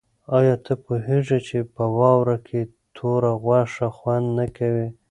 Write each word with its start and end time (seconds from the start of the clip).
آیا 0.37 0.55
ته 0.65 0.73
پوهېږې 0.85 1.39
چې 1.47 1.57
په 1.75 1.83
واوره 1.97 2.37
کې 2.47 2.61
توره 2.95 3.31
غوښه 3.43 3.87
خوند 3.97 4.27
نه 4.37 4.45
کوي؟ 4.57 4.87